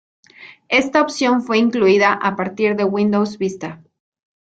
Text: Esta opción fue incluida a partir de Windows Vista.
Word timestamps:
Esta 0.69 0.99
opción 0.99 1.43
fue 1.43 1.59
incluida 1.59 2.11
a 2.13 2.35
partir 2.35 2.75
de 2.75 2.85
Windows 2.85 3.37
Vista. 3.37 3.83